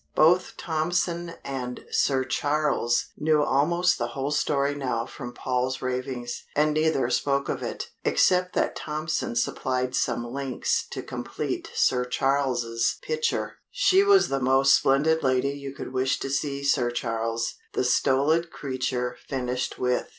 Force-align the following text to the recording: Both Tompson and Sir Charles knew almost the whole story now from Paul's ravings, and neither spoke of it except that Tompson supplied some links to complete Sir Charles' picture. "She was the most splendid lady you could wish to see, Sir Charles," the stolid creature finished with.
Both 0.15 0.57
Tompson 0.57 1.35
and 1.43 1.81
Sir 1.91 2.23
Charles 2.25 3.11
knew 3.17 3.43
almost 3.43 3.99
the 3.99 4.07
whole 4.17 4.31
story 4.31 4.73
now 4.73 5.05
from 5.05 5.31
Paul's 5.31 5.79
ravings, 5.79 6.43
and 6.55 6.73
neither 6.73 7.07
spoke 7.11 7.47
of 7.49 7.61
it 7.61 7.91
except 8.03 8.53
that 8.55 8.75
Tompson 8.75 9.35
supplied 9.35 9.93
some 9.93 10.25
links 10.25 10.87
to 10.89 11.03
complete 11.03 11.69
Sir 11.75 12.03
Charles' 12.03 12.97
picture. 13.03 13.59
"She 13.69 14.01
was 14.03 14.29
the 14.29 14.39
most 14.39 14.73
splendid 14.75 15.21
lady 15.21 15.49
you 15.51 15.71
could 15.71 15.93
wish 15.93 16.17
to 16.21 16.31
see, 16.31 16.63
Sir 16.63 16.89
Charles," 16.89 17.53
the 17.73 17.83
stolid 17.83 18.49
creature 18.49 19.17
finished 19.27 19.77
with. 19.77 20.09